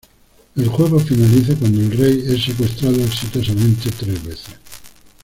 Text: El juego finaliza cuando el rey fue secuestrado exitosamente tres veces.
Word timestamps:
El 0.55 0.67
juego 0.67 0.99
finaliza 0.99 1.53
cuando 1.55 1.79
el 1.79 1.91
rey 1.91 2.23
fue 2.25 2.39
secuestrado 2.39 2.99
exitosamente 3.03 3.91
tres 3.99 4.25
veces. 4.25 4.55